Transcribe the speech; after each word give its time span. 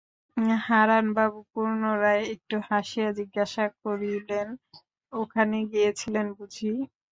হারানবাবু 0.65 1.39
পুনরায় 1.51 2.23
একটু 2.33 2.55
হাসিয়া 2.69 3.09
জিজ্ঞাসা 3.19 3.65
করিলেন, 3.81 4.47
ওখানে 5.13 5.57
গিয়েছিলেন 5.71 6.27
বুঝি? 6.37 6.71